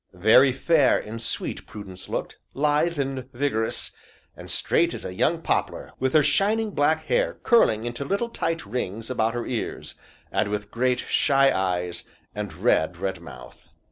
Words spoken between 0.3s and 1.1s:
fair